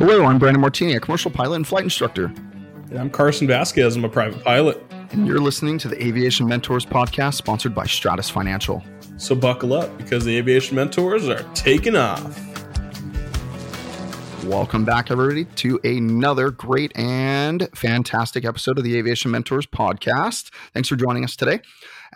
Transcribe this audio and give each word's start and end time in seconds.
Hello, 0.00 0.24
I'm 0.24 0.38
Brandon 0.38 0.62
Martini, 0.62 0.94
a 0.94 1.00
commercial 1.00 1.30
pilot 1.30 1.56
and 1.56 1.66
flight 1.66 1.84
instructor. 1.84 2.32
And 2.88 2.98
I'm 2.98 3.10
Carson 3.10 3.46
Vasquez. 3.46 3.96
I'm 3.96 4.04
a 4.06 4.08
private 4.08 4.42
pilot. 4.42 4.82
And 5.10 5.26
you're 5.26 5.40
listening 5.40 5.76
to 5.76 5.88
the 5.88 6.02
Aviation 6.02 6.48
Mentors 6.48 6.86
podcast 6.86 7.34
sponsored 7.34 7.74
by 7.74 7.84
Stratus 7.84 8.30
Financial. 8.30 8.82
So 9.18 9.34
buckle 9.34 9.74
up 9.74 9.94
because 9.98 10.24
the 10.24 10.38
Aviation 10.38 10.74
Mentors 10.74 11.28
are 11.28 11.42
taking 11.52 11.96
off. 11.96 12.49
Welcome 14.50 14.84
back, 14.84 15.12
everybody, 15.12 15.44
to 15.44 15.78
another 15.84 16.50
great 16.50 16.90
and 16.96 17.68
fantastic 17.72 18.44
episode 18.44 18.78
of 18.78 18.84
the 18.84 18.98
Aviation 18.98 19.30
Mentors 19.30 19.64
podcast. 19.64 20.50
Thanks 20.74 20.88
for 20.88 20.96
joining 20.96 21.22
us 21.22 21.36
today 21.36 21.60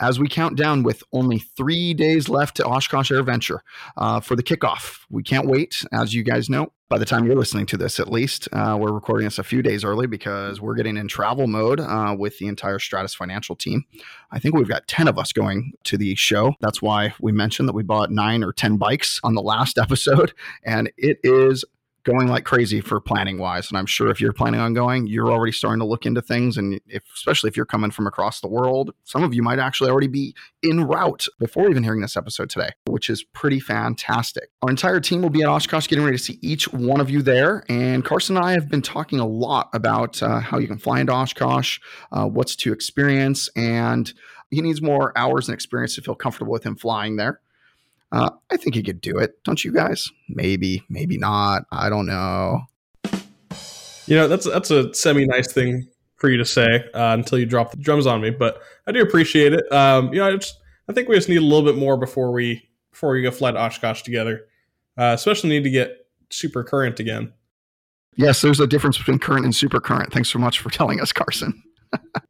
as 0.01 0.19
we 0.19 0.29
count 0.29 0.57
down 0.57 0.83
with 0.83 1.05
only 1.13 1.39
three 1.39 1.95
days 1.95 2.29
left 2.29 2.57
to 2.57 2.65
Oshkosh 2.65 3.13
AirVenture 3.13 3.61
uh, 3.97 4.19
for 4.19 4.35
the 4.35 4.43
kickoff. 4.43 5.05
We 5.11 5.23
can't 5.23 5.47
wait, 5.47 5.85
as 5.93 6.13
you 6.13 6.25
guys 6.25 6.51
know. 6.51 6.73
By 6.89 6.99
the 6.99 7.05
time 7.05 7.25
you're 7.25 7.37
listening 7.37 7.67
to 7.67 7.77
this, 7.77 7.99
at 7.99 8.11
least, 8.11 8.49
uh, 8.53 8.77
we're 8.79 8.93
recording 8.93 9.25
this 9.25 9.39
a 9.39 9.45
few 9.45 9.63
days 9.63 9.85
early 9.85 10.07
because 10.07 10.61
we're 10.61 10.75
getting 10.75 10.97
in 10.97 11.09
travel 11.09 11.47
mode 11.47 11.81
uh, 11.81 12.15
with 12.17 12.39
the 12.39 12.47
entire 12.47 12.79
Stratus 12.79 13.15
Financial 13.15 13.57
team. 13.57 13.85
I 14.31 14.39
think 14.39 14.55
we've 14.55 14.69
got 14.69 14.87
10 14.87 15.09
of 15.09 15.19
us 15.19 15.33
going 15.33 15.73
to 15.85 15.97
the 15.97 16.15
show. 16.15 16.55
That's 16.61 16.83
why 16.83 17.15
we 17.21 17.33
mentioned 17.33 17.69
that 17.69 17.75
we 17.75 17.85
bought 17.85 18.11
nine 18.11 18.45
or 18.45 18.53
10 18.53 18.77
bikes 18.77 19.19
on 19.25 19.35
the 19.35 19.43
last 19.43 19.79
episode. 19.83 20.35
And 20.65 20.93
it 20.97 21.19
is 21.23 21.65
going 22.05 22.29
like 22.29 22.45
crazy 22.45 22.81
for 22.81 23.01
planning 23.01 23.39
wise. 23.39 23.69
And 23.71 23.79
I'm 23.79 23.87
sure 23.87 24.11
if 24.11 24.21
you're 24.21 24.33
planning 24.33 24.61
on 24.61 24.75
going, 24.75 25.07
you're 25.07 25.31
already 25.31 25.53
starting 25.53 25.81
to 25.81 25.87
look 25.87 26.07
into 26.07 26.23
things. 26.23 26.57
And 26.57 26.81
if, 26.87 27.03
especially 27.15 27.49
if 27.49 27.57
you're 27.57 27.67
coming 27.67 27.91
from 27.91 28.07
across 28.07 28.41
the 28.41 28.49
world, 28.49 28.93
some 29.05 29.25
of 29.25 29.35
you 29.35 29.43
might 29.43 29.59
actually 29.59 29.91
already 29.91 30.07
be 30.07 30.35
en 30.63 30.85
route 30.85 31.27
before 31.39 31.69
even 31.71 31.83
hearing 31.83 32.01
this 32.01 32.17
episode 32.17 32.51
today, 32.51 32.71
which 32.87 33.09
is 33.09 33.23
pretty 33.23 33.59
fantastic. 33.59 34.51
Our 34.63 34.71
entire 34.71 35.01
team 35.01 35.23
will 35.23 35.31
be 35.31 35.43
at 35.43 35.49
Oshkosh 35.49 35.89
getting 35.89 36.05
ready 36.05 36.17
to 36.17 36.23
see 36.23 36.39
each 36.43 36.73
one 36.73 37.01
of 37.01 37.11
you 37.11 37.23
there. 37.23 37.65
And 37.69 38.05
Carson 38.05 38.37
and 38.37 38.45
I 38.45 38.53
have 38.53 38.69
been 38.69 38.83
talking 38.83 39.19
a 39.19 39.27
lot 39.27 39.71
about 39.73 40.23
uh, 40.23 40.41
how 40.41 40.59
you 40.59 40.69
can 40.69 40.79
fly 40.79 41.01
into 41.01 41.13
Oshkosh, 41.13 41.81
uh, 42.13 42.27
what's 42.27 42.55
to 42.57 42.73
experience, 42.73 43.49
and 43.57 44.13
he 44.51 44.61
needs 44.61 44.81
more 44.81 45.17
hours 45.17 45.49
and 45.49 45.55
experience 45.55 45.95
to 45.97 46.03
feel 46.03 46.15
comfortable 46.15 46.53
with 46.53 46.65
him 46.65 46.77
flying 46.77 47.17
there. 47.17 47.41
Uh, 48.15 48.31
I 48.49 48.57
think 48.57 48.77
he 48.77 48.83
could 48.85 49.01
do 49.01 49.19
it. 49.19 49.43
Don't 49.43 49.65
you 49.65 49.73
guys? 49.73 50.09
Maybe, 50.29 50.85
maybe 50.89 51.19
not. 51.19 51.65
I 51.73 51.89
don't 51.89 52.07
know. 52.07 52.61
You 54.07 54.17
know, 54.17 54.29
that's 54.29 54.47
that's 54.47 54.71
a 54.71 54.95
semi 54.95 55.27
nice 55.27 55.53
thing 55.53 55.89
for 56.15 56.31
you 56.31 56.37
to 56.37 56.45
say 56.45 56.85
uh, 56.95 57.15
until 57.15 57.41
you 57.41 57.47
drop 57.47 57.73
the 57.73 57.77
drums 57.77 58.07
on 58.07 58.21
me, 58.21 58.31
but 58.31 58.63
I 58.87 58.93
do 58.93 59.03
appreciate 59.03 59.53
it. 59.53 59.71
Um, 59.73 60.13
you 60.13 60.21
know, 60.21 60.29
I 60.29 60.37
just 60.37 60.61
I 60.89 60.93
think 60.93 61.09
we 61.09 61.17
just 61.17 61.29
need 61.29 61.39
a 61.39 61.41
little 61.41 61.65
bit 61.65 61.77
more 61.77 61.97
before 61.97 62.31
we 62.31 62.69
before 62.93 63.11
we 63.11 63.23
go 63.23 63.33
fly 63.33 63.51
to 63.51 63.59
Oshkosh 63.59 64.03
together. 64.03 64.47
Uh, 64.97 65.11
especially 65.15 65.51
need 65.51 65.65
to 65.65 65.71
get 65.71 66.07
super 66.31 66.63
current 66.63 67.01
again. 67.01 67.33
Yes, 68.15 68.43
there's 68.43 68.61
a 68.61 68.67
difference 68.69 68.97
between 68.97 69.19
current 69.19 69.45
and 69.45 69.53
super 69.53 69.81
current. 69.81 70.13
Thanks 70.13 70.29
so 70.29 70.39
much 70.39 70.61
for 70.61 70.71
telling 70.71 71.01
us, 71.01 71.11
Carson. 71.11 71.61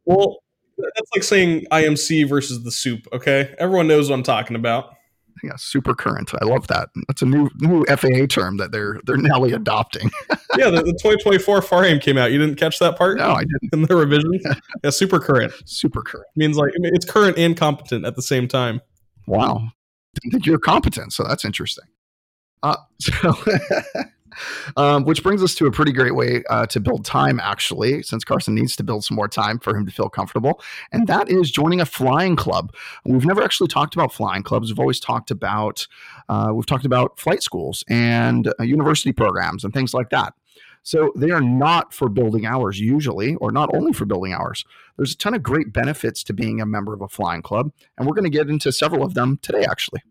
well, 0.06 0.38
that's 0.78 1.10
like 1.14 1.22
saying 1.22 1.66
IMC 1.70 2.26
versus 2.26 2.64
the 2.64 2.72
soup. 2.72 3.06
Okay, 3.12 3.54
everyone 3.58 3.86
knows 3.86 4.08
what 4.08 4.16
I'm 4.16 4.22
talking 4.22 4.56
about 4.56 4.94
yeah, 5.42 5.56
super 5.56 5.94
current. 5.94 6.30
I 6.40 6.44
love 6.44 6.66
that. 6.68 6.90
That's 7.08 7.22
a 7.22 7.26
new 7.26 7.50
new 7.58 7.84
FAA 7.86 8.26
term 8.26 8.56
that 8.58 8.72
they're 8.72 9.00
they're 9.04 9.16
now 9.16 9.44
adopting. 9.44 10.10
yeah, 10.56 10.70
the, 10.70 10.82
the 10.82 10.92
2024 10.92 11.62
FAR 11.62 11.98
came 11.98 12.18
out. 12.18 12.32
You 12.32 12.38
didn't 12.38 12.56
catch 12.56 12.78
that 12.78 12.96
part? 12.96 13.18
No, 13.18 13.32
I 13.32 13.44
didn't. 13.44 13.72
In 13.72 13.82
the 13.82 13.96
revision, 13.96 14.32
yeah, 14.84 14.90
super 14.90 15.18
current. 15.18 15.52
Super 15.64 16.02
current 16.02 16.26
means 16.36 16.56
like 16.56 16.72
it's 16.74 17.04
current 17.04 17.38
and 17.38 17.56
competent 17.56 18.04
at 18.04 18.16
the 18.16 18.22
same 18.22 18.48
time. 18.48 18.80
Wow, 19.26 19.68
didn't 20.14 20.32
think 20.32 20.46
you're 20.46 20.58
competent, 20.58 21.12
so 21.12 21.24
that's 21.24 21.44
interesting. 21.44 21.86
Uh, 22.62 22.76
so 23.00 23.34
um, 24.76 25.04
which 25.04 25.22
brings 25.22 25.42
us 25.42 25.54
to 25.56 25.66
a 25.66 25.70
pretty 25.72 25.92
great 25.92 26.14
way 26.14 26.42
uh, 26.50 26.66
to 26.66 26.80
build 26.80 27.04
time, 27.04 27.40
actually, 27.40 28.02
since 28.02 28.24
Carson 28.24 28.54
needs 28.54 28.76
to 28.76 28.84
build 28.84 29.04
some 29.04 29.16
more 29.16 29.28
time 29.28 29.58
for 29.58 29.76
him 29.76 29.86
to 29.86 29.92
feel 29.92 30.08
comfortable. 30.08 30.60
And 30.92 31.06
that 31.06 31.28
is 31.28 31.50
joining 31.50 31.80
a 31.80 31.86
flying 31.86 32.36
club. 32.36 32.74
We've 33.04 33.26
never 33.26 33.42
actually 33.42 33.68
talked 33.68 33.94
about 33.94 34.12
flying 34.12 34.42
clubs. 34.42 34.70
We've 34.70 34.80
always 34.80 35.00
talked 35.00 35.30
about 35.30 35.86
uh, 36.28 36.52
we've 36.54 36.66
talked 36.66 36.84
about 36.84 37.18
flight 37.18 37.42
schools 37.42 37.84
and 37.88 38.52
uh, 38.58 38.62
university 38.62 39.12
programs 39.12 39.64
and 39.64 39.72
things 39.72 39.94
like 39.94 40.10
that. 40.10 40.34
So 40.84 41.12
they 41.16 41.30
are 41.30 41.40
not 41.40 41.94
for 41.94 42.10
building 42.10 42.44
hours 42.44 42.78
usually, 42.78 43.36
or 43.36 43.50
not 43.50 43.74
only 43.74 43.94
for 43.94 44.04
building 44.04 44.34
hours. 44.34 44.64
There's 44.96 45.14
a 45.14 45.16
ton 45.16 45.32
of 45.34 45.42
great 45.42 45.72
benefits 45.72 46.22
to 46.24 46.34
being 46.34 46.60
a 46.60 46.66
member 46.66 46.92
of 46.92 47.00
a 47.00 47.08
flying 47.08 47.40
club, 47.40 47.72
and 47.96 48.06
we're 48.06 48.14
going 48.14 48.30
to 48.30 48.38
get 48.38 48.50
into 48.50 48.70
several 48.70 49.02
of 49.02 49.14
them 49.14 49.38
today, 49.40 49.64
actually. 49.64 50.02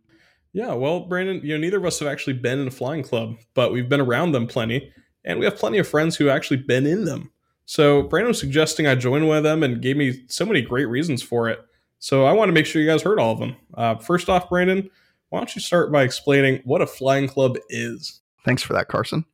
Yeah, 0.53 0.73
well, 0.73 1.01
Brandon, 1.01 1.41
you 1.43 1.55
know, 1.55 1.57
neither 1.59 1.77
of 1.77 1.85
us 1.85 1.99
have 1.99 2.07
actually 2.07 2.33
been 2.33 2.59
in 2.59 2.67
a 2.67 2.71
flying 2.71 3.01
club, 3.03 3.37
but 3.55 3.73
we've 3.73 3.89
been 3.89 3.99
around 3.99 4.31
them 4.33 4.45
plenty, 4.45 4.93
and 5.25 5.39
we 5.39 5.45
have 5.45 5.55
plenty 5.55 5.79
of 5.79 5.87
friends 5.87 6.15
who 6.15 6.29
actually 6.29 6.57
been 6.57 6.85
in 6.85 7.05
them. 7.05 7.31
So 7.65 8.03
Brandon 8.03 8.29
was 8.29 8.39
suggesting 8.39 8.85
I 8.85 8.95
join 8.95 9.25
one 9.25 9.37
of 9.37 9.43
them 9.43 9.63
and 9.63 9.81
gave 9.81 9.97
me 9.97 10.25
so 10.27 10.45
many 10.45 10.61
great 10.61 10.85
reasons 10.85 11.23
for 11.23 11.49
it. 11.49 11.59
So 11.99 12.25
I 12.25 12.33
want 12.33 12.49
to 12.49 12.53
make 12.53 12.65
sure 12.65 12.81
you 12.81 12.87
guys 12.87 13.01
heard 13.01 13.19
all 13.19 13.31
of 13.31 13.39
them. 13.39 13.55
Uh, 13.73 13.95
first 13.95 14.29
off, 14.29 14.49
Brandon, 14.49 14.89
why 15.29 15.39
don't 15.39 15.55
you 15.55 15.61
start 15.61 15.91
by 15.91 16.03
explaining 16.03 16.61
what 16.65 16.81
a 16.81 16.87
flying 16.87 17.27
club 17.27 17.57
is? 17.69 18.21
Thanks 18.45 18.61
for 18.61 18.73
that, 18.73 18.89
Carson. 18.89 19.25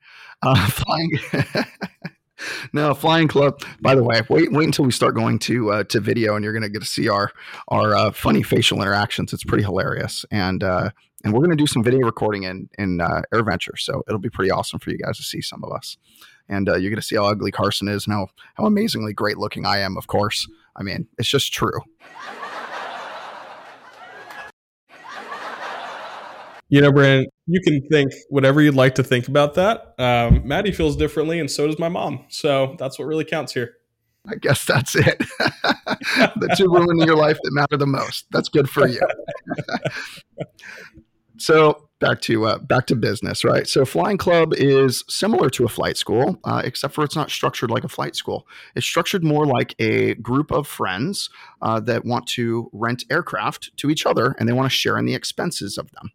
Uh, 0.42 0.68
flying. 0.70 1.20
no, 2.74 2.94
flying 2.94 3.28
club. 3.28 3.62
By 3.82 3.96
the 3.96 4.04
way, 4.04 4.22
wait 4.30 4.52
wait 4.52 4.66
until 4.66 4.86
we 4.86 4.92
start 4.92 5.16
going 5.16 5.40
to 5.40 5.72
uh, 5.72 5.84
to 5.86 6.00
video, 6.00 6.36
and 6.36 6.44
you're 6.44 6.54
going 6.54 6.64
to 6.64 6.70
get 6.70 6.82
to 6.82 6.88
see 6.88 7.10
our 7.10 7.32
our 7.70 7.96
uh, 7.96 8.12
funny 8.12 8.44
facial 8.44 8.82
interactions. 8.82 9.34
It's 9.34 9.44
pretty 9.44 9.64
hilarious, 9.64 10.26
and 10.32 10.64
uh, 10.64 10.92
and 11.24 11.34
we're 11.34 11.42
going 11.42 11.52
to 11.52 11.56
do 11.56 11.68
some 11.68 11.84
video 11.84 12.06
recording 12.06 12.44
in 12.44 12.70
in 12.78 13.02
uh, 13.02 13.22
AirVenture, 13.34 13.78
so 13.78 14.04
it'll 14.08 14.20
be 14.20 14.30
pretty 14.30 14.52
awesome 14.52 14.80
for 14.80 14.90
you 14.90 14.98
guys 14.98 15.18
to 15.18 15.24
see 15.24 15.42
some 15.42 15.64
of 15.64 15.72
us. 15.72 15.98
And 16.52 16.68
uh, 16.68 16.78
you're 16.78 16.90
going 16.90 17.02
to 17.02 17.06
see 17.06 17.16
how 17.16 17.26
ugly 17.26 17.52
Carson 17.52 17.88
is 17.88 18.08
and 18.08 18.14
how 18.14 18.28
how 18.56 18.66
amazingly 18.66 19.14
great 19.14 19.38
looking 19.38 19.66
I 19.66 19.80
am. 19.80 19.98
Of 19.98 20.08
course, 20.08 20.48
I 20.76 20.84
mean 20.84 21.08
it's 21.18 21.30
just 21.30 21.54
true. 21.54 21.82
You 26.70 26.82
know, 26.82 26.92
Brandon, 26.92 27.28
you 27.48 27.60
can 27.62 27.82
think 27.90 28.14
whatever 28.30 28.62
you'd 28.62 28.76
like 28.76 28.96
to 28.96 29.04
think 29.04 29.28
about 29.28 29.56
that. 29.56 29.96
Um, 29.98 30.48
Maddie 30.48 30.72
feels 30.72 30.96
differently, 30.96 31.40
and 31.40 31.50
so 31.50 31.66
does 31.66 31.80
my 31.80 31.90
mom. 31.90 32.26
So 32.30 32.76
that's 32.78 33.00
what 33.00 33.06
really 33.06 33.26
counts 33.26 33.54
here. 33.54 33.76
I 34.28 34.36
guess 34.36 34.66
that's 34.66 34.96
it. 34.96 35.18
the 35.40 36.54
two 36.56 36.70
women 36.70 37.02
in 37.02 37.08
your 37.08 37.16
life 37.16 37.40
that 37.42 37.52
matter 37.54 37.78
the 37.78 37.88
most. 37.88 38.26
That's 38.32 38.50
good 38.50 38.70
for 38.70 38.88
you. 38.88 39.02
so 41.38 41.90
back 42.00 42.22
to 42.22 42.46
uh, 42.46 42.58
back 42.60 42.86
to 42.88 42.96
business, 42.96 43.44
right? 43.44 43.68
So 43.68 43.86
flying 43.86 44.18
club 44.18 44.54
is 44.54 45.04
similar 45.08 45.50
to 45.52 45.66
a 45.66 45.70
flight 45.70 45.98
school, 45.98 46.40
uh, 46.44 46.62
except 46.64 46.94
for 46.94 47.04
it's 47.04 47.16
not 47.16 47.32
structured 47.32 47.72
like 47.72 47.84
a 47.84 47.90
flight 47.90 48.16
school. 48.16 48.48
It's 48.76 48.86
structured 48.86 49.24
more 49.24 49.46
like 49.46 49.74
a 49.80 50.16
group 50.16 50.52
of 50.52 50.68
friends 50.68 51.30
uh, 51.62 51.80
that 51.82 52.06
want 52.06 52.28
to 52.28 52.70
rent 52.74 53.06
aircraft 53.10 53.76
to 53.78 53.90
each 53.90 54.06
other, 54.06 54.36
and 54.38 54.48
they 54.48 54.54
want 54.54 54.66
to 54.66 54.76
share 54.76 54.98
in 54.98 55.06
the 55.06 55.16
expenses 55.16 55.78
of 55.78 55.90
them. 55.92 56.12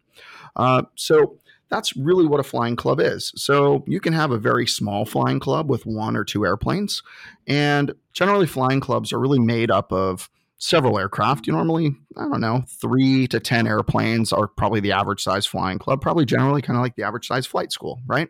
Uh, 0.57 0.83
so 0.95 1.39
that's 1.71 1.97
really 1.97 2.27
what 2.27 2.41
a 2.41 2.45
flying 2.45 2.77
club 2.77 3.01
is. 3.01 3.33
So 3.37 3.85
you 3.87 4.01
can 4.01 4.13
have 4.13 4.31
a 4.31 4.39
very 4.39 4.67
small 4.67 5.05
flying 5.05 5.41
club 5.41 5.69
with 5.69 5.87
one 5.87 6.17
or 6.17 6.25
two 6.25 6.45
airplanes, 6.45 7.03
and 7.47 7.95
generally 8.13 8.47
flying 8.47 8.81
clubs 8.81 9.13
are 9.13 9.19
really 9.19 9.41
made 9.41 9.71
up 9.71 9.93
of 9.93 10.31
several 10.59 10.99
aircraft. 10.99 11.47
You 11.47 11.53
normally, 11.53 11.95
I 12.17 12.23
don't 12.23 12.41
know, 12.41 12.65
three 12.69 13.27
to 13.29 13.41
10 13.41 13.67
airplanes 13.67 14.33
are 14.33 14.47
probably 14.47 14.81
the 14.81 14.93
average 14.93 15.23
size 15.23 15.47
flying 15.47 15.79
club, 15.79 16.01
probably 16.01 16.25
generally 16.25 16.63
kind 16.63 16.77
of 16.77 16.83
like 16.83 16.97
the 16.97 17.03
average 17.03 17.27
size 17.27 17.47
flight 17.47 17.73
school, 17.73 18.01
right? 18.07 18.29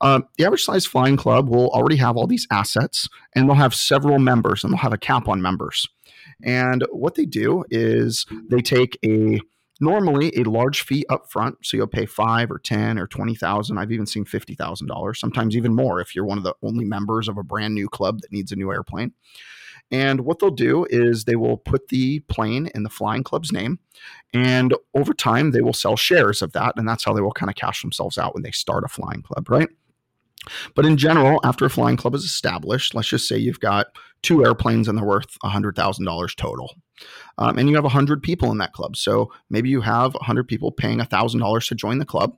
Um, 0.00 0.26
the 0.38 0.46
average 0.46 0.64
size 0.64 0.86
flying 0.86 1.16
club 1.16 1.48
will 1.48 1.68
already 1.68 1.96
have 1.96 2.16
all 2.16 2.26
these 2.26 2.46
assets 2.50 3.08
and 3.34 3.48
they'll 3.48 3.56
have 3.56 3.74
several 3.74 4.18
members 4.18 4.64
and 4.64 4.72
they'll 4.72 4.78
have 4.78 4.92
a 4.92 4.98
cap 4.98 5.28
on 5.28 5.42
members. 5.42 5.86
And 6.42 6.84
what 6.90 7.14
they 7.14 7.26
do 7.26 7.64
is 7.70 8.26
they 8.48 8.60
take 8.60 8.98
a 9.04 9.40
normally 9.82 10.32
a 10.36 10.44
large 10.44 10.82
fee 10.82 11.04
up 11.10 11.30
front 11.30 11.56
so 11.62 11.76
you'll 11.76 11.86
pay 11.86 12.06
five 12.06 12.50
or 12.50 12.58
ten 12.58 12.98
or 12.98 13.06
twenty 13.06 13.34
thousand 13.34 13.78
i've 13.78 13.92
even 13.92 14.06
seen 14.06 14.24
fifty 14.24 14.54
thousand 14.54 14.86
dollars 14.86 15.20
sometimes 15.20 15.56
even 15.56 15.74
more 15.74 16.00
if 16.00 16.14
you're 16.14 16.24
one 16.24 16.38
of 16.38 16.44
the 16.44 16.54
only 16.62 16.84
members 16.84 17.28
of 17.28 17.36
a 17.36 17.42
brand 17.42 17.74
new 17.74 17.88
club 17.88 18.20
that 18.20 18.32
needs 18.32 18.52
a 18.52 18.56
new 18.56 18.72
airplane 18.72 19.12
and 19.92 20.22
what 20.22 20.38
they'll 20.38 20.50
do 20.50 20.86
is 20.88 21.24
they 21.24 21.36
will 21.36 21.58
put 21.58 21.88
the 21.88 22.20
plane 22.20 22.70
in 22.74 22.82
the 22.82 22.88
flying 22.88 23.22
club's 23.22 23.52
name. 23.52 23.78
And 24.32 24.74
over 24.94 25.12
time, 25.12 25.50
they 25.50 25.60
will 25.60 25.74
sell 25.74 25.96
shares 25.96 26.40
of 26.40 26.52
that. 26.52 26.72
And 26.76 26.88
that's 26.88 27.04
how 27.04 27.12
they 27.12 27.20
will 27.20 27.32
kind 27.32 27.50
of 27.50 27.56
cash 27.56 27.82
themselves 27.82 28.16
out 28.16 28.32
when 28.32 28.42
they 28.42 28.50
start 28.52 28.84
a 28.84 28.88
flying 28.88 29.20
club, 29.20 29.50
right? 29.50 29.68
But 30.74 30.86
in 30.86 30.96
general, 30.96 31.40
after 31.44 31.64
a 31.64 31.70
flying 31.70 31.96
club 31.96 32.14
is 32.14 32.24
established, 32.24 32.94
let's 32.94 33.08
just 33.08 33.28
say 33.28 33.36
you've 33.36 33.60
got 33.60 33.88
two 34.22 34.44
airplanes 34.44 34.88
and 34.88 34.96
they're 34.96 35.04
worth 35.04 35.38
$100,000 35.44 36.36
total. 36.36 36.74
Um, 37.38 37.58
and 37.58 37.68
you 37.68 37.74
have 37.74 37.84
100 37.84 38.22
people 38.22 38.50
in 38.50 38.58
that 38.58 38.72
club. 38.72 38.96
So 38.96 39.32
maybe 39.50 39.68
you 39.68 39.80
have 39.80 40.14
100 40.14 40.46
people 40.48 40.72
paying 40.72 40.98
$1,000 40.98 41.68
to 41.68 41.74
join 41.74 41.98
the 41.98 42.04
club. 42.04 42.36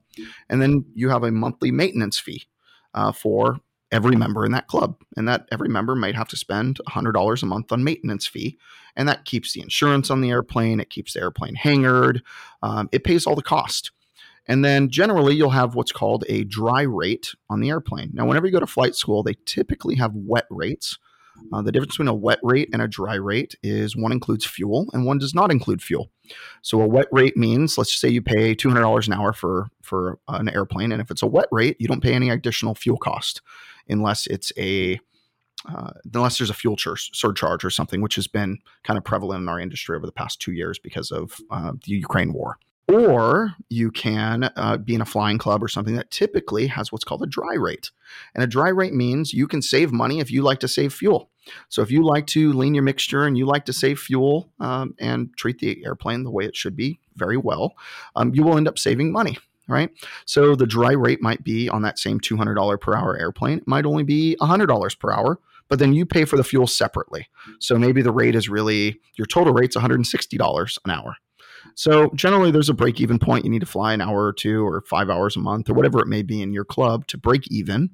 And 0.48 0.60
then 0.60 0.84
you 0.94 1.08
have 1.10 1.24
a 1.24 1.30
monthly 1.30 1.70
maintenance 1.70 2.18
fee 2.18 2.46
uh, 2.94 3.12
for 3.12 3.60
every 3.92 4.16
member 4.16 4.44
in 4.44 4.52
that 4.52 4.66
club. 4.66 4.96
And 5.16 5.28
that 5.28 5.46
every 5.52 5.68
member 5.68 5.94
might 5.94 6.14
have 6.14 6.28
to 6.28 6.36
spend 6.36 6.80
$100 6.88 7.42
a 7.42 7.46
month 7.46 7.72
on 7.72 7.84
maintenance 7.84 8.26
fee. 8.26 8.58
And 8.96 9.08
that 9.08 9.24
keeps 9.24 9.52
the 9.52 9.60
insurance 9.60 10.10
on 10.10 10.20
the 10.20 10.30
airplane, 10.30 10.80
it 10.80 10.90
keeps 10.90 11.14
the 11.14 11.20
airplane 11.20 11.54
hangared, 11.54 12.22
um, 12.62 12.88
it 12.92 13.04
pays 13.04 13.26
all 13.26 13.36
the 13.36 13.42
cost. 13.42 13.90
And 14.46 14.64
then 14.64 14.90
generally, 14.90 15.34
you'll 15.34 15.50
have 15.50 15.74
what's 15.74 15.92
called 15.92 16.24
a 16.28 16.44
dry 16.44 16.82
rate 16.82 17.34
on 17.48 17.60
the 17.60 17.70
airplane. 17.70 18.10
Now, 18.12 18.26
whenever 18.26 18.46
you 18.46 18.52
go 18.52 18.60
to 18.60 18.66
flight 18.66 18.94
school, 18.94 19.22
they 19.22 19.36
typically 19.46 19.94
have 19.96 20.12
wet 20.14 20.46
rates. 20.50 20.98
Uh, 21.52 21.62
the 21.62 21.72
difference 21.72 21.94
between 21.94 22.08
a 22.08 22.14
wet 22.14 22.38
rate 22.42 22.68
and 22.72 22.80
a 22.80 22.86
dry 22.86 23.14
rate 23.16 23.56
is 23.62 23.96
one 23.96 24.12
includes 24.12 24.46
fuel 24.46 24.88
and 24.92 25.04
one 25.04 25.18
does 25.18 25.34
not 25.34 25.50
include 25.50 25.82
fuel. 25.82 26.10
So 26.62 26.80
a 26.80 26.86
wet 26.86 27.08
rate 27.10 27.36
means, 27.36 27.76
let's 27.76 27.90
just 27.90 28.00
say 28.00 28.08
you 28.08 28.22
pay 28.22 28.54
two 28.54 28.68
hundred 28.68 28.82
dollars 28.82 29.08
an 29.08 29.14
hour 29.14 29.32
for 29.32 29.68
for 29.82 30.18
an 30.28 30.48
airplane, 30.48 30.92
and 30.92 31.00
if 31.02 31.10
it's 31.10 31.22
a 31.22 31.26
wet 31.26 31.48
rate, 31.50 31.76
you 31.80 31.88
don't 31.88 32.02
pay 32.02 32.14
any 32.14 32.30
additional 32.30 32.74
fuel 32.74 32.98
cost 32.98 33.42
unless 33.88 34.26
it's 34.28 34.52
a 34.56 35.00
uh, 35.66 35.90
unless 36.12 36.38
there's 36.38 36.50
a 36.50 36.54
fuel 36.54 36.76
sur- 36.78 36.96
surcharge 36.96 37.64
or 37.64 37.70
something, 37.70 38.00
which 38.00 38.14
has 38.14 38.26
been 38.26 38.58
kind 38.84 38.96
of 38.96 39.04
prevalent 39.04 39.42
in 39.42 39.48
our 39.48 39.58
industry 39.58 39.96
over 39.96 40.06
the 40.06 40.12
past 40.12 40.40
two 40.40 40.52
years 40.52 40.78
because 40.78 41.10
of 41.10 41.40
uh, 41.50 41.72
the 41.84 41.92
Ukraine 41.92 42.32
war. 42.32 42.58
Or 42.86 43.54
you 43.70 43.90
can 43.90 44.50
uh, 44.56 44.76
be 44.76 44.94
in 44.94 45.00
a 45.00 45.06
flying 45.06 45.38
club 45.38 45.62
or 45.62 45.68
something 45.68 45.96
that 45.96 46.10
typically 46.10 46.66
has 46.66 46.92
what's 46.92 47.04
called 47.04 47.22
a 47.22 47.26
dry 47.26 47.54
rate. 47.54 47.90
And 48.34 48.44
a 48.44 48.46
dry 48.46 48.68
rate 48.68 48.92
means 48.92 49.32
you 49.32 49.48
can 49.48 49.62
save 49.62 49.90
money 49.90 50.20
if 50.20 50.30
you 50.30 50.42
like 50.42 50.60
to 50.60 50.68
save 50.68 50.92
fuel. 50.92 51.30
So 51.68 51.82
if 51.82 51.90
you 51.90 52.04
like 52.04 52.26
to 52.28 52.52
lean 52.52 52.74
your 52.74 52.84
mixture 52.84 53.24
and 53.24 53.36
you 53.36 53.46
like 53.46 53.64
to 53.66 53.72
save 53.72 53.98
fuel 53.98 54.50
um, 54.60 54.94
and 54.98 55.30
treat 55.36 55.58
the 55.58 55.84
airplane 55.84 56.24
the 56.24 56.30
way 56.30 56.44
it 56.44 56.56
should 56.56 56.76
be 56.76 57.00
very 57.16 57.36
well, 57.36 57.74
um, 58.16 58.34
you 58.34 58.42
will 58.42 58.56
end 58.56 58.68
up 58.68 58.78
saving 58.78 59.12
money 59.12 59.38
right? 59.68 59.90
So 60.26 60.54
the 60.54 60.66
dry 60.66 60.92
rate 60.92 61.22
might 61.22 61.42
be 61.42 61.68
on 61.68 61.82
that 61.82 61.98
same 61.98 62.20
$200 62.20 62.80
per 62.80 62.94
hour 62.94 63.18
airplane, 63.18 63.58
it 63.58 63.66
might 63.66 63.86
only 63.86 64.02
be 64.02 64.36
$100 64.40 64.98
per 64.98 65.12
hour, 65.12 65.38
but 65.68 65.78
then 65.78 65.94
you 65.94 66.04
pay 66.04 66.24
for 66.24 66.36
the 66.36 66.44
fuel 66.44 66.66
separately. 66.66 67.28
So 67.60 67.78
maybe 67.78 68.02
the 68.02 68.12
rate 68.12 68.34
is 68.34 68.48
really 68.48 69.00
your 69.14 69.26
total 69.26 69.54
rate's 69.54 69.76
$160 69.76 70.78
an 70.84 70.90
hour. 70.90 71.16
So 71.74 72.10
generally, 72.14 72.50
there's 72.50 72.68
a 72.68 72.74
break 72.74 73.00
even 73.00 73.18
point. 73.18 73.44
You 73.44 73.50
need 73.50 73.60
to 73.60 73.66
fly 73.66 73.92
an 73.92 74.00
hour 74.00 74.24
or 74.24 74.32
two 74.32 74.66
or 74.66 74.80
five 74.82 75.10
hours 75.10 75.36
a 75.36 75.40
month 75.40 75.68
or 75.68 75.74
whatever 75.74 76.00
it 76.00 76.06
may 76.06 76.22
be 76.22 76.42
in 76.42 76.52
your 76.52 76.64
club 76.64 77.06
to 77.08 77.18
break 77.18 77.50
even 77.50 77.90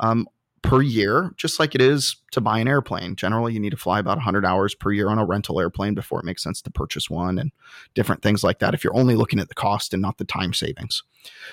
um, 0.00 0.26
per 0.62 0.80
year, 0.80 1.32
just 1.36 1.58
like 1.58 1.74
it 1.74 1.80
is 1.80 2.16
to 2.30 2.40
buy 2.40 2.58
an 2.58 2.68
airplane. 2.68 3.16
Generally, 3.16 3.52
you 3.52 3.60
need 3.60 3.70
to 3.70 3.76
fly 3.76 3.98
about 3.98 4.16
100 4.16 4.44
hours 4.44 4.74
per 4.74 4.92
year 4.92 5.08
on 5.08 5.18
a 5.18 5.24
rental 5.24 5.60
airplane 5.60 5.94
before 5.94 6.20
it 6.20 6.24
makes 6.24 6.42
sense 6.42 6.62
to 6.62 6.70
purchase 6.70 7.10
one 7.10 7.38
and 7.38 7.50
different 7.94 8.22
things 8.22 8.44
like 8.44 8.60
that 8.60 8.74
if 8.74 8.84
you're 8.84 8.96
only 8.96 9.16
looking 9.16 9.40
at 9.40 9.48
the 9.48 9.54
cost 9.54 9.92
and 9.92 10.00
not 10.00 10.18
the 10.18 10.24
time 10.24 10.52
savings. 10.52 11.02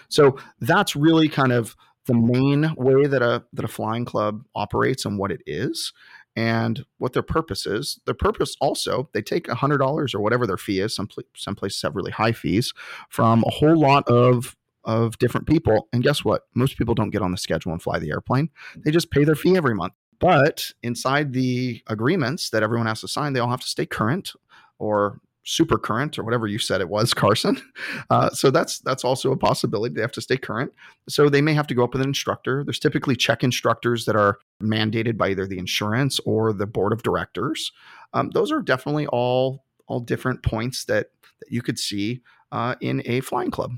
So 0.10 0.38
that's 0.60 0.96
really 0.96 1.28
kind 1.28 1.52
of 1.52 1.76
the 2.06 2.14
main 2.14 2.74
way 2.76 3.06
that 3.06 3.22
a 3.22 3.44
that 3.54 3.66
a 3.66 3.68
flying 3.68 4.06
club 4.06 4.44
operates 4.56 5.06
and 5.06 5.18
what 5.20 5.32
it 5.32 5.42
is 5.46 5.94
and 6.40 6.86
what 7.00 7.12
their 7.12 7.22
purpose 7.22 7.66
is. 7.66 8.00
Their 8.06 8.14
purpose 8.14 8.56
also, 8.62 9.10
they 9.14 9.22
take 9.22 9.48
$100 9.48 10.16
or 10.16 10.20
whatever 10.22 10.48
their 10.48 10.58
fee 10.58 10.80
is. 10.80 10.96
Some, 10.96 11.10
some 11.36 11.54
places 11.54 11.82
have 11.82 11.98
really 11.98 12.12
high 12.12 12.32
fees 12.32 12.74
from 13.10 13.44
a 13.46 13.52
whole 13.52 13.78
lot 13.78 14.08
of 14.08 14.56
of 14.86 15.20
different 15.20 15.46
people. 15.46 15.90
And 15.92 16.02
guess 16.02 16.24
what? 16.24 16.44
Most 16.56 16.78
people 16.78 16.96
don't 16.96 17.10
get 17.10 17.22
on 17.22 17.32
the 17.32 17.38
schedule 17.38 17.74
and 17.74 17.82
fly 17.82 18.00
the 18.00 18.12
airplane. 18.12 18.50
They 18.78 18.92
just 18.92 19.12
pay 19.12 19.26
their 19.26 19.36
fee 19.36 19.58
every 19.58 19.76
month. 19.76 19.92
But 20.20 20.72
inside 20.82 21.34
the 21.34 21.84
agreements 21.88 22.50
that 22.52 22.64
everyone 22.64 22.88
has 22.88 23.02
to 23.02 23.10
sign, 23.10 23.34
they 23.34 23.42
all 23.42 23.50
have 23.50 23.60
to 23.60 23.68
stay 23.68 23.86
current 23.86 24.32
or 24.80 25.20
super 25.50 25.78
current 25.78 26.20
or 26.20 26.24
whatever 26.24 26.48
you 26.48 26.60
said 26.60 26.82
it 26.82 26.90
was, 26.90 27.14
Carson. 27.16 27.62
Uh, 28.10 28.30
so 28.30 28.52
that's 28.52 28.80
that's 28.80 29.04
also 29.04 29.32
a 29.32 29.38
possibility. 29.38 29.94
They 29.94 30.02
have 30.02 30.12
to 30.14 30.22
stay 30.22 30.38
current. 30.38 30.72
So 31.08 31.30
they 31.30 31.42
may 31.42 31.54
have 31.54 31.68
to 31.68 31.74
go 31.74 31.84
up 31.84 31.94
with 31.94 32.02
an 32.02 32.08
instructor. 32.08 32.64
There's 32.64 32.80
typically 32.80 33.16
check 33.16 33.44
instructors 33.44 34.06
that 34.06 34.16
are 34.16 34.40
mandated 34.62 35.18
by 35.18 35.30
either 35.30 35.48
the 35.48 35.60
insurance 35.60 36.20
or 36.26 36.54
the 36.54 36.68
board 36.68 36.94
of 36.94 37.04
directors. 37.04 37.72
Um, 38.14 38.30
those 38.32 38.52
are 38.52 38.62
definitely 38.62 39.08
all 39.08 39.66
all 39.88 40.00
different 40.00 40.44
points 40.44 40.86
that 40.86 41.10
that 41.40 41.52
you 41.52 41.62
could 41.62 41.80
see 41.80 42.22
uh, 42.52 42.76
in 42.82 43.02
a 43.06 43.22
flying 43.22 43.52
club. 43.52 43.72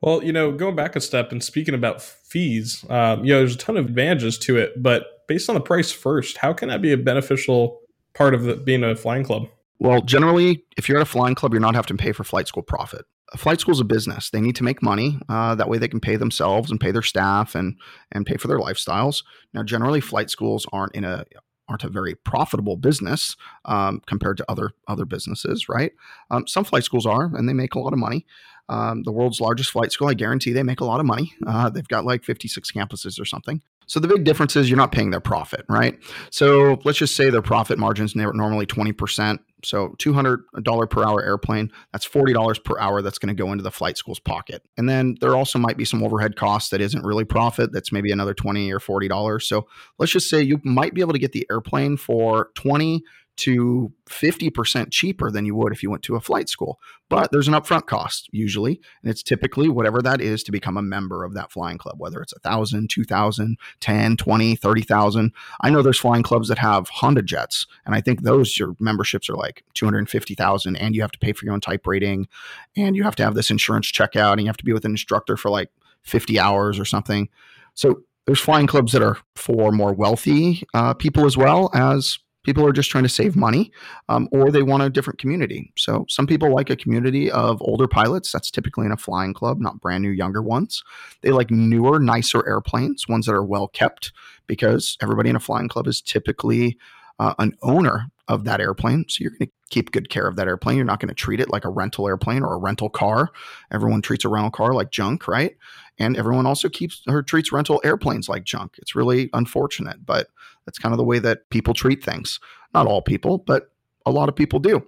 Well, 0.00 0.22
you 0.22 0.32
know, 0.32 0.52
going 0.52 0.76
back 0.76 0.96
a 0.96 1.00
step 1.00 1.32
and 1.32 1.42
speaking 1.42 1.74
about 1.74 2.02
fees, 2.02 2.84
um, 2.90 3.24
you 3.24 3.32
know, 3.32 3.38
there's 3.38 3.54
a 3.54 3.58
ton 3.58 3.78
of 3.78 3.86
advantages 3.86 4.36
to 4.40 4.58
it, 4.58 4.82
but 4.82 5.26
based 5.26 5.48
on 5.48 5.54
the 5.54 5.62
price 5.62 5.90
first, 5.90 6.36
how 6.36 6.52
can 6.52 6.68
that 6.68 6.82
be 6.82 6.92
a 6.92 6.98
beneficial 6.98 7.80
part 8.12 8.34
of 8.34 8.42
the, 8.42 8.56
being 8.56 8.84
a 8.84 8.94
flying 8.94 9.24
club? 9.24 9.48
Well, 9.78 10.00
generally, 10.02 10.64
if 10.76 10.88
you're 10.88 10.98
at 10.98 11.02
a 11.02 11.06
flying 11.06 11.34
club, 11.34 11.52
you're 11.52 11.60
not 11.60 11.74
having 11.74 11.96
to 11.96 12.02
pay 12.02 12.12
for 12.12 12.24
flight 12.24 12.48
school 12.48 12.62
profit. 12.62 13.04
A 13.32 13.38
flight 13.38 13.60
school 13.60 13.72
is 13.72 13.80
a 13.80 13.84
business; 13.84 14.30
they 14.30 14.40
need 14.40 14.56
to 14.56 14.64
make 14.64 14.82
money. 14.82 15.18
Uh, 15.28 15.54
that 15.56 15.68
way, 15.68 15.78
they 15.78 15.88
can 15.88 16.00
pay 16.00 16.16
themselves 16.16 16.70
and 16.70 16.80
pay 16.80 16.92
their 16.92 17.02
staff 17.02 17.54
and 17.54 17.76
and 18.12 18.26
pay 18.26 18.36
for 18.36 18.48
their 18.48 18.58
lifestyles. 18.58 19.24
Now, 19.52 19.62
generally, 19.62 20.00
flight 20.00 20.30
schools 20.30 20.66
aren't 20.72 20.94
in 20.94 21.04
a 21.04 21.24
aren't 21.68 21.84
a 21.84 21.88
very 21.88 22.14
profitable 22.14 22.76
business 22.76 23.36
um, 23.64 24.00
compared 24.06 24.36
to 24.36 24.44
other 24.48 24.70
other 24.86 25.04
businesses, 25.04 25.68
right? 25.68 25.92
Um, 26.30 26.46
some 26.46 26.64
flight 26.64 26.84
schools 26.84 27.06
are, 27.06 27.24
and 27.24 27.48
they 27.48 27.52
make 27.54 27.74
a 27.74 27.80
lot 27.80 27.92
of 27.92 27.98
money. 27.98 28.26
Um, 28.68 29.02
the 29.02 29.12
world's 29.12 29.40
largest 29.40 29.70
flight 29.70 29.92
school, 29.92 30.08
I 30.08 30.14
guarantee 30.14 30.52
they 30.52 30.62
make 30.62 30.80
a 30.80 30.86
lot 30.86 31.00
of 31.00 31.06
money. 31.06 31.34
Uh, 31.46 31.68
they've 31.68 31.86
got 31.86 32.06
like 32.06 32.24
56 32.24 32.72
campuses 32.72 33.20
or 33.20 33.24
something. 33.24 33.60
So 33.86 34.00
the 34.00 34.08
big 34.08 34.24
difference 34.24 34.56
is 34.56 34.68
you're 34.68 34.76
not 34.76 34.92
paying 34.92 35.10
their 35.10 35.20
profit, 35.20 35.64
right? 35.68 35.98
So 36.30 36.78
let's 36.84 36.98
just 36.98 37.16
say 37.16 37.30
their 37.30 37.42
profit 37.42 37.78
margins 37.78 38.16
normally 38.16 38.66
20%. 38.66 39.38
So 39.62 39.94
$200 39.98 40.90
per 40.90 41.04
hour 41.04 41.24
airplane, 41.24 41.72
that's 41.92 42.06
$40 42.06 42.64
per 42.64 42.78
hour 42.78 43.00
that's 43.00 43.18
going 43.18 43.34
to 43.34 43.42
go 43.42 43.50
into 43.50 43.62
the 43.62 43.70
flight 43.70 43.96
school's 43.96 44.20
pocket. 44.20 44.62
And 44.76 44.88
then 44.88 45.16
there 45.20 45.34
also 45.34 45.58
might 45.58 45.78
be 45.78 45.86
some 45.86 46.02
overhead 46.04 46.36
costs 46.36 46.68
that 46.70 46.82
isn't 46.82 47.02
really 47.04 47.24
profit. 47.24 47.72
That's 47.72 47.90
maybe 47.90 48.12
another 48.12 48.34
20 48.34 48.70
or 48.72 48.78
$40. 48.78 49.42
So 49.42 49.66
let's 49.98 50.12
just 50.12 50.28
say 50.28 50.42
you 50.42 50.60
might 50.64 50.92
be 50.92 51.00
able 51.00 51.14
to 51.14 51.18
get 51.18 51.32
the 51.32 51.46
airplane 51.50 51.96
for 51.96 52.50
20 52.56 53.02
to 53.36 53.92
50% 54.08 54.90
cheaper 54.90 55.30
than 55.30 55.44
you 55.44 55.54
would 55.54 55.72
if 55.72 55.82
you 55.82 55.90
went 55.90 56.02
to 56.04 56.16
a 56.16 56.20
flight 56.20 56.48
school. 56.48 56.78
But 57.08 57.32
there's 57.32 57.48
an 57.48 57.54
upfront 57.54 57.86
cost 57.86 58.28
usually, 58.32 58.80
and 59.02 59.10
it's 59.10 59.22
typically 59.22 59.68
whatever 59.68 60.00
that 60.02 60.20
is 60.20 60.42
to 60.44 60.52
become 60.52 60.76
a 60.76 60.82
member 60.82 61.24
of 61.24 61.34
that 61.34 61.52
flying 61.52 61.78
club, 61.78 61.96
whether 61.98 62.20
it's 62.20 62.32
a 62.32 62.38
thousand, 62.40 62.90
two 62.90 63.04
thousand, 63.04 63.58
10, 63.80 64.16
20, 64.16 64.56
30,000. 64.56 65.32
I 65.60 65.70
know 65.70 65.82
there's 65.82 65.98
flying 65.98 66.22
clubs 66.22 66.48
that 66.48 66.58
have 66.58 66.88
Honda 66.88 67.22
jets, 67.22 67.66
and 67.84 67.94
I 67.94 68.00
think 68.00 68.22
those 68.22 68.58
your 68.58 68.74
memberships 68.80 69.28
are 69.28 69.36
like 69.36 69.64
250,000 69.74 70.76
and 70.76 70.94
you 70.94 71.02
have 71.02 71.10
to 71.12 71.18
pay 71.18 71.32
for 71.32 71.44
your 71.44 71.54
own 71.54 71.60
type 71.60 71.86
rating 71.86 72.28
and 72.76 72.96
you 72.96 73.02
have 73.02 73.16
to 73.16 73.24
have 73.24 73.34
this 73.34 73.50
insurance 73.50 73.90
checkout 73.90 74.32
and 74.32 74.42
you 74.42 74.46
have 74.46 74.56
to 74.56 74.64
be 74.64 74.72
with 74.72 74.84
an 74.84 74.92
instructor 74.92 75.36
for 75.36 75.50
like 75.50 75.70
50 76.02 76.38
hours 76.38 76.78
or 76.78 76.84
something. 76.84 77.28
So 77.74 78.02
there's 78.26 78.40
flying 78.40 78.66
clubs 78.66 78.92
that 78.92 79.02
are 79.02 79.18
for 79.36 79.72
more 79.72 79.92
wealthy 79.92 80.62
uh, 80.74 80.94
people 80.94 81.26
as 81.26 81.36
well 81.36 81.70
as 81.74 82.18
People 82.44 82.66
are 82.66 82.72
just 82.72 82.90
trying 82.90 83.04
to 83.04 83.08
save 83.08 83.34
money 83.34 83.72
um, 84.08 84.28
or 84.30 84.50
they 84.50 84.62
want 84.62 84.82
a 84.82 84.90
different 84.90 85.18
community. 85.18 85.72
So 85.76 86.06
some 86.08 86.26
people 86.26 86.54
like 86.54 86.70
a 86.70 86.76
community 86.76 87.30
of 87.30 87.60
older 87.60 87.88
pilots. 87.88 88.30
That's 88.30 88.50
typically 88.50 88.86
in 88.86 88.92
a 88.92 88.96
flying 88.96 89.34
club, 89.34 89.60
not 89.60 89.80
brand 89.80 90.02
new, 90.02 90.10
younger 90.10 90.42
ones. 90.42 90.84
They 91.22 91.30
like 91.30 91.50
newer, 91.50 91.98
nicer 91.98 92.46
airplanes, 92.46 93.08
ones 93.08 93.26
that 93.26 93.34
are 93.34 93.44
well 93.44 93.68
kept 93.68 94.12
because 94.46 94.96
everybody 95.02 95.30
in 95.30 95.36
a 95.36 95.40
flying 95.40 95.68
club 95.68 95.86
is 95.86 96.00
typically 96.00 96.78
uh, 97.18 97.34
an 97.38 97.56
owner 97.62 98.10
of 98.28 98.44
that 98.44 98.60
airplane. 98.60 99.04
So 99.08 99.18
you're 99.20 99.30
going 99.30 99.46
to 99.46 99.52
keep 99.70 99.92
good 99.92 100.08
care 100.08 100.26
of 100.26 100.36
that 100.36 100.48
airplane. 100.48 100.76
You're 100.76 100.86
not 100.86 101.00
going 101.00 101.08
to 101.08 101.14
treat 101.14 101.40
it 101.40 101.50
like 101.50 101.64
a 101.64 101.70
rental 101.70 102.08
airplane 102.08 102.42
or 102.42 102.54
a 102.54 102.58
rental 102.58 102.88
car. 102.88 103.30
Everyone 103.70 104.02
treats 104.02 104.24
a 104.24 104.28
rental 104.28 104.50
car 104.50 104.72
like 104.72 104.90
junk, 104.90 105.28
right? 105.28 105.56
And 105.98 106.16
everyone 106.16 106.46
also 106.46 106.68
keeps 106.68 107.02
or 107.06 107.22
treats 107.22 107.52
rental 107.52 107.80
airplanes 107.84 108.28
like 108.28 108.44
junk. 108.44 108.76
It's 108.78 108.94
really 108.94 109.30
unfortunate, 109.32 110.04
but 110.04 110.28
that's 110.64 110.78
kind 110.78 110.92
of 110.92 110.98
the 110.98 111.04
way 111.04 111.18
that 111.18 111.48
people 111.50 111.74
treat 111.74 112.02
things. 112.02 112.40
Not 112.72 112.86
all 112.86 113.02
people, 113.02 113.38
but 113.38 113.70
a 114.06 114.10
lot 114.10 114.28
of 114.28 114.36
people 114.36 114.58
do. 114.58 114.84